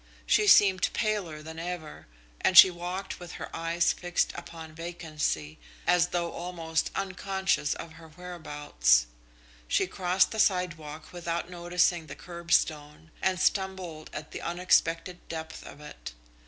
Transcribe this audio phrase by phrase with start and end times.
[0.25, 2.07] She seemed paler than ever,
[2.39, 8.07] and she walked with her eyes fixed upon vacancy, as though almost unconscious of her
[8.09, 9.05] whereabouts.
[9.67, 15.79] She crossed the sidewalk without noticing the curbstone, and stumbled at the unexpected depth of
[15.79, 16.13] it.